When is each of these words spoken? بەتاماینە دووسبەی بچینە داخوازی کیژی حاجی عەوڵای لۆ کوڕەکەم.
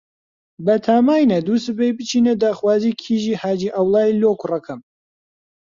بەتاماینە 0.65 1.37
دووسبەی 1.47 1.95
بچینە 1.97 2.33
داخوازی 2.41 2.97
کیژی 3.01 3.39
حاجی 3.41 3.73
عەوڵای 3.75 4.17
لۆ 4.21 4.31
کوڕەکەم. 4.39 4.79